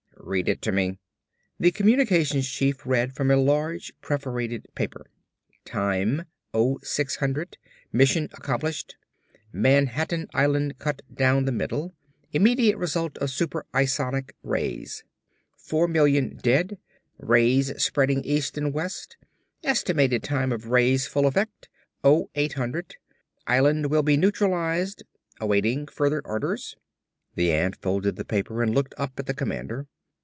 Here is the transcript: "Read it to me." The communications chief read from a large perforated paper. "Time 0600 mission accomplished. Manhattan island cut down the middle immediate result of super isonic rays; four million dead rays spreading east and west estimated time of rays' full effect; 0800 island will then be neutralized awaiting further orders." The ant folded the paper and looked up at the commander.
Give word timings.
"Read 0.23 0.47
it 0.47 0.61
to 0.61 0.71
me." 0.71 0.99
The 1.59 1.71
communications 1.71 2.47
chief 2.47 2.85
read 2.85 3.11
from 3.15 3.31
a 3.31 3.35
large 3.35 3.91
perforated 4.01 4.67
paper. 4.75 5.07
"Time 5.65 6.25
0600 6.53 7.57
mission 7.91 8.25
accomplished. 8.35 8.97
Manhattan 9.51 10.27
island 10.33 10.77
cut 10.77 11.01
down 11.13 11.43
the 11.45 11.51
middle 11.51 11.95
immediate 12.31 12.77
result 12.77 13.17
of 13.17 13.31
super 13.31 13.65
isonic 13.73 14.33
rays; 14.43 15.03
four 15.57 15.87
million 15.87 16.37
dead 16.37 16.77
rays 17.17 17.73
spreading 17.81 18.23
east 18.23 18.59
and 18.59 18.73
west 18.73 19.17
estimated 19.63 20.21
time 20.23 20.51
of 20.51 20.67
rays' 20.67 21.07
full 21.07 21.25
effect; 21.25 21.67
0800 22.05 22.95
island 23.47 23.87
will 23.87 24.03
then 24.03 24.13
be 24.13 24.17
neutralized 24.17 25.01
awaiting 25.41 25.87
further 25.87 26.21
orders." 26.23 26.77
The 27.35 27.51
ant 27.51 27.75
folded 27.81 28.17
the 28.17 28.23
paper 28.23 28.61
and 28.61 28.73
looked 28.73 28.93
up 28.99 29.19
at 29.19 29.25
the 29.25 29.33
commander. 29.33 29.87